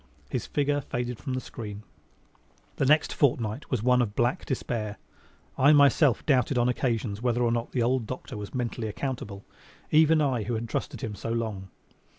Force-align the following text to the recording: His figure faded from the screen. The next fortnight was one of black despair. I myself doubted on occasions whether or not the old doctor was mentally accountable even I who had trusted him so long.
His 0.31 0.47
figure 0.47 0.81
faded 0.81 1.19
from 1.19 1.35
the 1.35 1.39
screen. 1.39 1.83
The 2.77 2.87
next 2.87 3.13
fortnight 3.13 3.69
was 3.69 3.83
one 3.83 4.01
of 4.01 4.15
black 4.15 4.47
despair. 4.47 4.97
I 5.59 5.73
myself 5.73 6.25
doubted 6.25 6.57
on 6.57 6.67
occasions 6.67 7.21
whether 7.21 7.43
or 7.43 7.51
not 7.51 7.71
the 7.71 7.83
old 7.83 8.07
doctor 8.07 8.35
was 8.35 8.51
mentally 8.55 8.87
accountable 8.87 9.45
even 9.91 10.19
I 10.19 10.41
who 10.41 10.55
had 10.55 10.67
trusted 10.67 11.01
him 11.01 11.13
so 11.13 11.29
long. 11.29 11.69